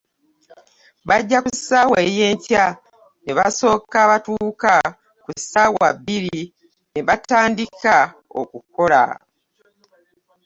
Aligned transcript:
Bajja 1.07 1.37
ku 1.45 1.51
ssaawa 1.57 1.97
ey'enkya 2.09 2.65
ne 3.23 3.31
basooka 3.37 3.99
batuula, 4.09 4.75
ku 5.23 5.31
ssaawa 5.39 5.87
bbiri 5.97 6.41
ne 6.91 6.99
batandika 7.07 7.95
okukola. 8.39 9.03